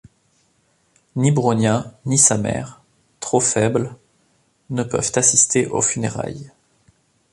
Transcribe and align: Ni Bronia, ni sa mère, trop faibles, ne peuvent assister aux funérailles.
Ni 1.15 1.29
Bronia, 1.29 1.95
ni 2.05 2.17
sa 2.17 2.35
mère, 2.39 2.81
trop 3.19 3.39
faibles, 3.39 3.95
ne 4.71 4.81
peuvent 4.81 5.11
assister 5.13 5.67
aux 5.67 5.83
funérailles. 5.83 6.51